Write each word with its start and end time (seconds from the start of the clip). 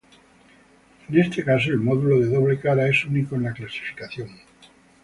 En 1.09 1.19
este 1.19 1.43
caso, 1.45 1.69
el 1.69 1.77
módulo 1.79 2.19
de 2.19 2.29
doble 2.33 2.59
cara 2.59 2.87
es 2.89 3.05
único 3.05 3.35
en 3.35 3.43
la 3.43 3.53
clasificación. 3.53 4.29